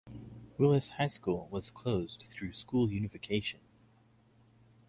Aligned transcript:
Willis 0.57 0.89
High 0.89 1.05
School 1.05 1.47
was 1.51 1.69
closed 1.69 2.23
through 2.27 2.53
school 2.53 2.89
unification. 2.91 3.59